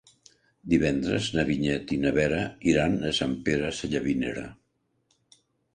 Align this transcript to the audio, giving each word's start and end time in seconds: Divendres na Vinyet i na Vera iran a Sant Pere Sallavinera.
Divendres 0.71 1.27
na 1.35 1.45
Vinyet 1.51 1.93
i 1.97 1.99
na 2.07 2.15
Vera 2.17 2.41
iran 2.73 2.99
a 3.11 3.15
Sant 3.21 3.39
Pere 3.51 3.71
Sallavinera. 3.83 4.49